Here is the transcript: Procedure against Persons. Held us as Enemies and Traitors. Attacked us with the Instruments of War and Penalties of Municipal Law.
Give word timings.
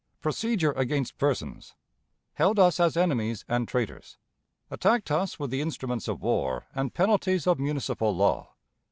Procedure 0.19 0.71
against 0.71 1.19
Persons. 1.19 1.75
Held 2.33 2.57
us 2.57 2.79
as 2.79 2.97
Enemies 2.97 3.45
and 3.47 3.67
Traitors. 3.67 4.17
Attacked 4.71 5.11
us 5.11 5.37
with 5.37 5.51
the 5.51 5.61
Instruments 5.61 6.07
of 6.07 6.23
War 6.23 6.65
and 6.73 6.91
Penalties 6.91 7.45
of 7.45 7.59
Municipal 7.59 8.09
Law. 8.15 8.55